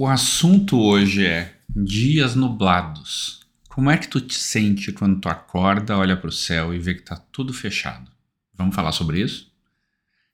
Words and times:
O 0.00 0.06
assunto 0.06 0.78
hoje 0.78 1.26
é 1.26 1.56
dias 1.68 2.36
nublados. 2.36 3.40
Como 3.68 3.90
é 3.90 3.98
que 3.98 4.06
tu 4.06 4.20
te 4.20 4.36
sente 4.36 4.92
quando 4.92 5.20
tu 5.20 5.28
acorda, 5.28 5.98
olha 5.98 6.16
para 6.16 6.28
o 6.28 6.32
céu 6.32 6.72
e 6.72 6.78
vê 6.78 6.94
que 6.94 7.02
tá 7.02 7.16
tudo 7.16 7.52
fechado? 7.52 8.08
Vamos 8.54 8.76
falar 8.76 8.92
sobre 8.92 9.20
isso? 9.20 9.50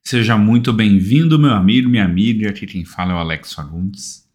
Seja 0.02 0.36
muito 0.36 0.70
bem-vindo, 0.70 1.38
meu 1.38 1.52
amigo, 1.52 1.88
minha 1.88 2.04
amiga. 2.04 2.50
Aqui 2.50 2.66
quem 2.66 2.84
fala 2.84 3.12
é 3.12 3.14
o 3.14 3.18
Alex 3.18 3.54
Fagundes. 3.54 4.28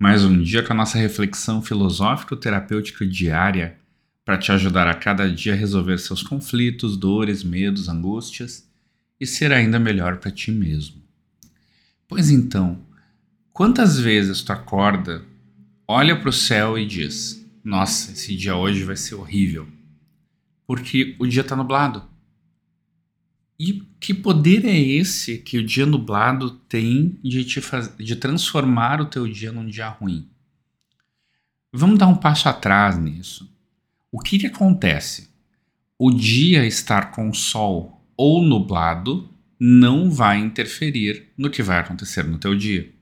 Mais 0.00 0.24
um 0.24 0.42
dia 0.42 0.64
com 0.64 0.72
a 0.72 0.76
nossa 0.76 0.98
reflexão 0.98 1.62
filosófico-terapêutica 1.62 3.06
diária 3.06 3.78
para 4.24 4.36
te 4.36 4.50
ajudar 4.50 4.88
a 4.88 4.94
cada 4.94 5.32
dia 5.32 5.52
a 5.52 5.56
resolver 5.56 5.98
seus 5.98 6.24
conflitos, 6.24 6.96
dores, 6.96 7.44
medos, 7.44 7.88
angústias 7.88 8.68
e 9.20 9.28
ser 9.28 9.52
ainda 9.52 9.78
melhor 9.78 10.16
para 10.16 10.32
ti 10.32 10.50
mesmo. 10.50 11.00
Pois 12.08 12.30
então, 12.30 12.84
Quantas 13.52 14.00
vezes 14.00 14.40
tu 14.40 14.50
acorda, 14.50 15.22
olha 15.86 16.18
para 16.18 16.30
o 16.30 16.32
céu 16.32 16.78
e 16.78 16.86
diz: 16.86 17.46
Nossa, 17.62 18.12
esse 18.12 18.34
dia 18.34 18.56
hoje 18.56 18.82
vai 18.82 18.96
ser 18.96 19.14
horrível, 19.14 19.68
porque 20.66 21.14
o 21.18 21.26
dia 21.26 21.42
está 21.42 21.54
nublado. 21.54 22.02
E 23.60 23.86
que 24.00 24.14
poder 24.14 24.64
é 24.64 24.76
esse 24.76 25.36
que 25.36 25.58
o 25.58 25.64
dia 25.64 25.84
nublado 25.84 26.50
tem 26.50 27.18
de, 27.22 27.44
te 27.44 27.60
faz... 27.60 27.94
de 27.96 28.16
transformar 28.16 29.02
o 29.02 29.06
teu 29.06 29.28
dia 29.28 29.52
num 29.52 29.66
dia 29.66 29.88
ruim? 29.88 30.28
Vamos 31.70 31.98
dar 31.98 32.06
um 32.06 32.16
passo 32.16 32.48
atrás 32.48 32.98
nisso. 32.98 33.54
O 34.10 34.18
que, 34.18 34.38
que 34.38 34.46
acontece? 34.46 35.28
O 35.98 36.10
dia 36.10 36.66
estar 36.66 37.10
com 37.10 37.32
sol 37.34 38.02
ou 38.16 38.42
nublado 38.42 39.30
não 39.60 40.10
vai 40.10 40.38
interferir 40.38 41.28
no 41.36 41.50
que 41.50 41.62
vai 41.62 41.78
acontecer 41.78 42.24
no 42.24 42.38
teu 42.38 42.56
dia. 42.56 42.92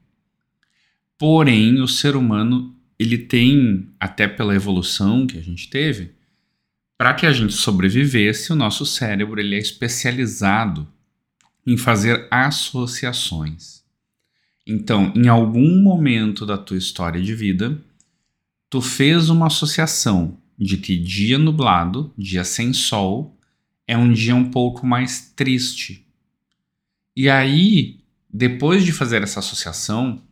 Porém, 1.20 1.82
o 1.82 1.86
ser 1.86 2.16
humano, 2.16 2.74
ele 2.98 3.18
tem, 3.18 3.90
até 4.00 4.26
pela 4.26 4.54
evolução 4.54 5.26
que 5.26 5.36
a 5.36 5.42
gente 5.42 5.68
teve, 5.68 6.14
para 6.96 7.12
que 7.12 7.26
a 7.26 7.32
gente 7.32 7.52
sobrevivesse, 7.52 8.50
o 8.50 8.56
nosso 8.56 8.86
cérebro 8.86 9.38
ele 9.38 9.54
é 9.54 9.58
especializado 9.58 10.88
em 11.66 11.76
fazer 11.76 12.26
associações. 12.30 13.84
Então, 14.66 15.12
em 15.14 15.28
algum 15.28 15.82
momento 15.82 16.46
da 16.46 16.56
tua 16.56 16.78
história 16.78 17.20
de 17.20 17.34
vida, 17.34 17.78
tu 18.70 18.80
fez 18.80 19.28
uma 19.28 19.48
associação 19.48 20.38
de 20.58 20.78
que 20.78 20.96
dia 20.96 21.36
nublado, 21.36 22.14
dia 22.16 22.44
sem 22.44 22.72
sol, 22.72 23.38
é 23.86 23.94
um 23.94 24.10
dia 24.10 24.34
um 24.34 24.50
pouco 24.50 24.86
mais 24.86 25.32
triste. 25.36 26.06
E 27.14 27.28
aí, 27.28 28.00
depois 28.32 28.82
de 28.82 28.92
fazer 28.92 29.22
essa 29.22 29.40
associação, 29.40 30.22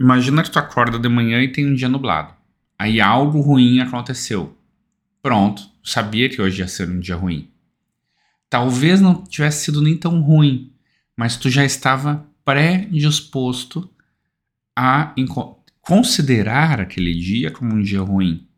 Imagina 0.00 0.42
que 0.42 0.50
tu 0.50 0.58
acorda 0.58 0.98
de 0.98 1.10
manhã 1.10 1.42
e 1.42 1.52
tem 1.52 1.66
um 1.66 1.74
dia 1.74 1.86
nublado. 1.86 2.34
Aí 2.78 3.02
algo 3.02 3.42
ruim 3.42 3.80
aconteceu. 3.80 4.56
Pronto, 5.20 5.62
sabia 5.84 6.26
que 6.30 6.40
hoje 6.40 6.62
ia 6.62 6.68
ser 6.68 6.88
um 6.88 6.98
dia 6.98 7.14
ruim. 7.14 7.50
Talvez 8.48 8.98
não 8.98 9.22
tivesse 9.22 9.66
sido 9.66 9.82
nem 9.82 9.98
tão 9.98 10.22
ruim, 10.22 10.72
mas 11.14 11.36
tu 11.36 11.50
já 11.50 11.66
estava 11.66 12.26
predisposto 12.42 13.90
a 14.74 15.14
considerar 15.82 16.80
aquele 16.80 17.14
dia 17.14 17.50
como 17.50 17.74
um 17.74 17.82
dia 17.82 18.00
ruim. 18.00 18.48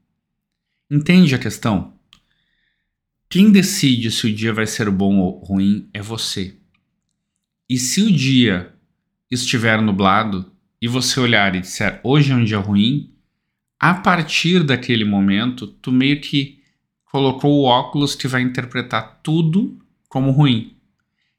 Entende 0.88 1.34
a 1.34 1.38
questão? 1.38 1.94
Quem 3.28 3.50
decide 3.50 4.12
se 4.12 4.28
o 4.28 4.32
dia 4.32 4.52
vai 4.52 4.66
ser 4.66 4.88
bom 4.90 5.16
ou 5.16 5.42
ruim 5.42 5.90
é 5.92 6.00
você. 6.00 6.56
E 7.68 7.78
se 7.78 8.00
o 8.02 8.12
dia 8.12 8.72
estiver 9.28 9.82
nublado, 9.82 10.52
e 10.82 10.88
você 10.88 11.20
olhar 11.20 11.54
e 11.54 11.60
disser 11.60 12.00
hoje 12.02 12.32
é 12.32 12.34
um 12.34 12.42
dia 12.42 12.58
ruim, 12.58 13.14
a 13.78 13.94
partir 13.94 14.64
daquele 14.64 15.04
momento, 15.04 15.68
tu 15.68 15.92
meio 15.92 16.20
que 16.20 16.60
colocou 17.04 17.52
o 17.52 17.64
óculos 17.64 18.16
que 18.16 18.26
vai 18.26 18.42
interpretar 18.42 19.20
tudo 19.22 19.78
como 20.08 20.32
ruim. 20.32 20.76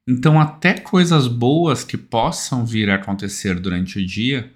Então, 0.08 0.40
até 0.40 0.76
coisas 0.76 1.28
boas 1.28 1.84
que 1.84 1.98
possam 1.98 2.66
vir 2.66 2.90
a 2.90 2.96
acontecer 2.96 3.60
durante 3.60 4.00
o 4.00 4.06
dia, 4.06 4.50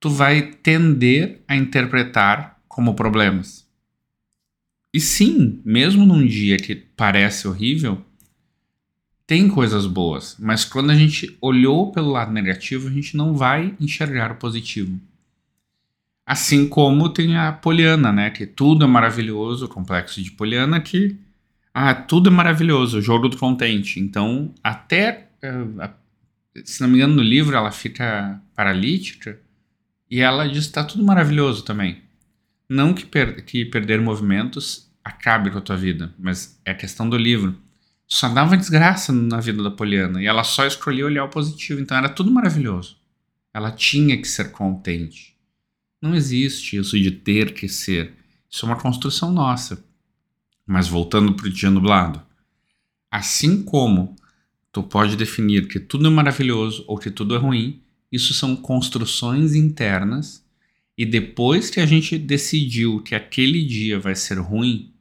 tu 0.00 0.10
vai 0.10 0.42
tender 0.42 1.40
a 1.46 1.54
interpretar 1.54 2.60
como 2.66 2.94
problemas. 2.94 3.68
E 4.92 4.98
sim, 4.98 5.62
mesmo 5.64 6.04
num 6.04 6.26
dia 6.26 6.56
que 6.56 6.74
parece 6.74 7.46
horrível, 7.46 8.04
tem 9.32 9.48
coisas 9.48 9.86
boas, 9.86 10.36
mas 10.38 10.62
quando 10.62 10.90
a 10.90 10.94
gente 10.94 11.38
olhou 11.40 11.90
pelo 11.90 12.10
lado 12.10 12.30
negativo, 12.30 12.86
a 12.86 12.90
gente 12.90 13.16
não 13.16 13.32
vai 13.32 13.74
enxergar 13.80 14.30
o 14.30 14.34
positivo. 14.34 15.00
Assim 16.26 16.68
como 16.68 17.08
tem 17.08 17.38
a 17.38 17.50
Poliana, 17.50 18.12
né? 18.12 18.28
Que 18.28 18.44
tudo 18.44 18.84
é 18.84 18.86
maravilhoso, 18.86 19.64
o 19.64 19.68
complexo 19.70 20.22
de 20.22 20.32
Poliana, 20.32 20.82
que 20.82 21.16
ah, 21.72 21.94
tudo 21.94 22.28
é 22.28 22.30
maravilhoso, 22.30 22.98
o 22.98 23.00
jogo 23.00 23.26
do 23.26 23.38
contente. 23.38 23.98
Então, 23.98 24.54
até, 24.62 25.28
eh, 25.40 25.90
se 26.62 26.82
não 26.82 26.90
me 26.90 26.96
engano, 26.96 27.14
no 27.14 27.22
livro 27.22 27.56
ela 27.56 27.70
fica 27.70 28.38
paralítica 28.54 29.40
e 30.10 30.20
ela 30.20 30.46
diz 30.46 30.64
que 30.64 30.72
está 30.72 30.84
tudo 30.84 31.02
maravilhoso 31.02 31.64
também. 31.64 32.02
Não 32.68 32.92
que, 32.92 33.06
per 33.06 33.42
que 33.46 33.64
perder 33.64 33.98
movimentos 33.98 34.92
acabe 35.02 35.50
com 35.50 35.56
a 35.56 35.62
tua 35.62 35.76
vida, 35.78 36.12
mas 36.18 36.60
é 36.66 36.74
questão 36.74 37.08
do 37.08 37.16
livro 37.16 37.56
só 38.14 38.28
dava 38.28 38.58
desgraça 38.58 39.10
na 39.10 39.40
vida 39.40 39.62
da 39.62 39.70
Poliana 39.70 40.22
e 40.22 40.26
ela 40.26 40.44
só 40.44 40.66
escolhia 40.66 41.06
olhar 41.06 41.24
o 41.24 41.30
positivo, 41.30 41.80
então 41.80 41.96
era 41.96 42.10
tudo 42.10 42.30
maravilhoso. 42.30 42.98
Ela 43.54 43.70
tinha 43.70 44.18
que 44.18 44.28
ser 44.28 44.52
contente. 44.52 45.34
Não 45.98 46.14
existe 46.14 46.76
isso 46.76 47.00
de 47.00 47.10
ter 47.10 47.54
que 47.54 47.66
ser. 47.66 48.12
Isso 48.50 48.66
é 48.66 48.68
uma 48.68 48.78
construção 48.78 49.32
nossa. 49.32 49.82
Mas 50.66 50.88
voltando 50.88 51.32
para 51.32 51.46
o 51.46 51.50
dia 51.50 51.70
nublado, 51.70 52.20
assim 53.10 53.62
como 53.62 54.14
tu 54.70 54.82
pode 54.82 55.16
definir 55.16 55.66
que 55.66 55.80
tudo 55.80 56.06
é 56.06 56.10
maravilhoso 56.10 56.84
ou 56.86 56.98
que 56.98 57.10
tudo 57.10 57.34
é 57.34 57.38
ruim, 57.38 57.80
isso 58.12 58.34
são 58.34 58.54
construções 58.54 59.54
internas 59.54 60.44
e 60.98 61.06
depois 61.06 61.70
que 61.70 61.80
a 61.80 61.86
gente 61.86 62.18
decidiu 62.18 63.02
que 63.02 63.14
aquele 63.14 63.64
dia 63.64 63.98
vai 63.98 64.14
ser 64.14 64.38
ruim, 64.38 64.91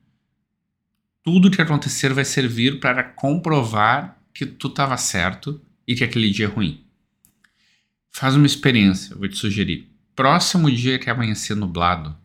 tudo 1.23 1.51
que 1.51 1.61
acontecer 1.61 2.13
vai 2.13 2.25
servir 2.25 2.79
para 2.79 3.03
comprovar 3.03 4.19
que 4.33 4.45
tu 4.45 4.67
estava 4.67 4.97
certo 4.97 5.61
e 5.87 5.95
que 5.95 6.03
aquele 6.03 6.29
dia 6.29 6.45
é 6.45 6.49
ruim. 6.49 6.83
Faz 8.09 8.35
uma 8.35 8.45
experiência, 8.45 9.15
vou 9.15 9.27
te 9.27 9.37
sugerir. 9.37 9.89
Próximo 10.15 10.69
dia 10.69 10.99
que 10.99 11.09
amanhecer 11.09 11.55
nublado, 11.55 12.15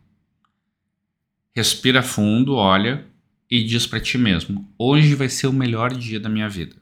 respira 1.55 2.03
fundo, 2.03 2.55
olha 2.55 3.05
e 3.49 3.63
diz 3.63 3.87
para 3.87 3.99
ti 3.99 4.17
mesmo: 4.17 4.71
hoje 4.77 5.15
vai 5.15 5.29
ser 5.29 5.47
o 5.47 5.53
melhor 5.53 5.93
dia 5.93 6.19
da 6.19 6.29
minha 6.29 6.49
vida. 6.49 6.75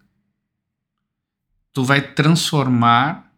Tu 1.72 1.84
vai 1.84 2.02
transformar 2.14 3.34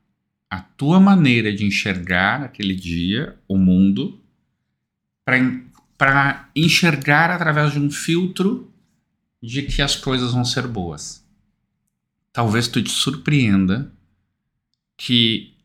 a 0.50 0.62
tua 0.62 1.00
maneira 1.00 1.54
de 1.54 1.66
enxergar 1.66 2.44
aquele 2.44 2.74
dia, 2.74 3.38
o 3.48 3.58
mundo, 3.58 4.22
para 5.26 5.38
para 5.98 6.50
enxergar 6.56 7.32
através 7.32 7.74
de 7.74 7.80
um 7.80 7.90
filtro 7.90 8.72
de 9.42 9.64
que 9.64 9.82
as 9.82 9.96
coisas 9.96 10.34
vão 10.34 10.46
ser 10.46 10.68
boas. 10.68 11.26
Talvez 12.32 12.68
tu 12.68 12.82
te 12.82 12.92
surpreenda 12.92 13.92
que 14.96 15.56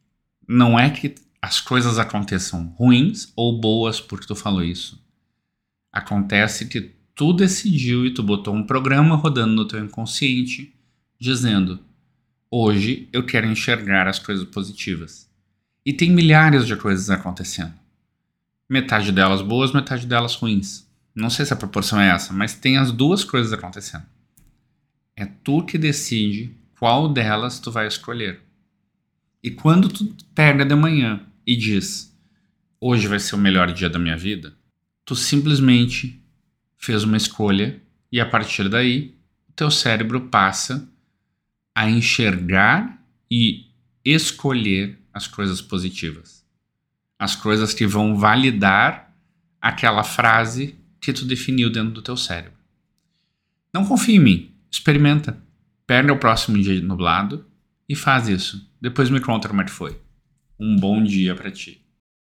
não 0.48 0.78
é 0.78 0.90
que 0.90 1.14
as 1.40 1.60
coisas 1.60 1.98
aconteçam 1.98 2.66
ruins 2.78 3.32
ou 3.34 3.60
boas 3.60 4.00
porque 4.00 4.26
tu 4.26 4.34
falou 4.34 4.62
isso. 4.62 5.02
Acontece 5.92 6.66
que 6.66 6.94
tu 7.14 7.32
decidiu 7.32 8.06
e 8.06 8.14
tu 8.14 8.22
botou 8.22 8.54
um 8.54 8.64
programa 8.64 9.16
rodando 9.16 9.52
no 9.54 9.66
teu 9.66 9.84
inconsciente 9.84 10.74
dizendo: 11.18 11.80
hoje 12.50 13.08
eu 13.12 13.24
quero 13.24 13.46
enxergar 13.46 14.06
as 14.08 14.18
coisas 14.18 14.46
positivas. 14.46 15.30
E 15.84 15.92
tem 15.92 16.10
milhares 16.10 16.66
de 16.66 16.76
coisas 16.76 17.10
acontecendo. 17.10 17.81
Metade 18.72 19.12
delas 19.12 19.42
boas, 19.42 19.70
metade 19.70 20.06
delas 20.06 20.34
ruins. 20.34 20.90
Não 21.14 21.28
sei 21.28 21.44
se 21.44 21.52
a 21.52 21.56
proporção 21.56 22.00
é 22.00 22.08
essa, 22.08 22.32
mas 22.32 22.54
tem 22.54 22.78
as 22.78 22.90
duas 22.90 23.22
coisas 23.22 23.52
acontecendo. 23.52 24.06
É 25.14 25.26
tu 25.26 25.62
que 25.62 25.76
decide 25.76 26.56
qual 26.78 27.06
delas 27.12 27.60
tu 27.60 27.70
vai 27.70 27.86
escolher. 27.86 28.40
E 29.42 29.50
quando 29.50 29.90
tu 29.90 30.16
pega 30.34 30.64
de 30.64 30.74
manhã 30.74 31.20
e 31.46 31.54
diz: 31.54 32.18
"Hoje 32.80 33.06
vai 33.08 33.18
ser 33.18 33.34
o 33.34 33.38
melhor 33.38 33.70
dia 33.70 33.90
da 33.90 33.98
minha 33.98 34.16
vida", 34.16 34.56
tu 35.04 35.14
simplesmente 35.14 36.18
fez 36.78 37.04
uma 37.04 37.18
escolha 37.18 37.78
e 38.10 38.18
a 38.22 38.24
partir 38.24 38.70
daí 38.70 39.14
o 39.50 39.52
teu 39.52 39.70
cérebro 39.70 40.30
passa 40.30 40.88
a 41.74 41.90
enxergar 41.90 43.04
e 43.30 43.66
escolher 44.02 44.98
as 45.12 45.26
coisas 45.26 45.60
positivas 45.60 46.41
as 47.22 47.36
coisas 47.36 47.72
que 47.72 47.86
vão 47.86 48.16
validar 48.16 49.14
aquela 49.60 50.02
frase 50.02 50.74
que 51.00 51.12
tu 51.12 51.24
definiu 51.24 51.70
dentro 51.70 51.92
do 51.92 52.02
teu 52.02 52.16
cérebro. 52.16 52.58
Não 53.72 53.84
confie 53.84 54.16
em 54.16 54.18
mim, 54.18 54.50
experimenta. 54.68 55.40
Pega 55.86 56.12
o 56.12 56.18
próximo 56.18 56.60
dia 56.60 56.80
nublado 56.80 57.46
e 57.88 57.94
faz 57.94 58.26
isso. 58.26 58.68
Depois 58.80 59.08
me 59.08 59.20
conta 59.20 59.48
como 59.48 59.62
é 59.62 59.64
que 59.64 59.70
foi. 59.70 59.96
Um 60.58 60.74
bom 60.74 61.00
dia 61.00 61.32
para 61.36 61.52
ti. 61.52 61.81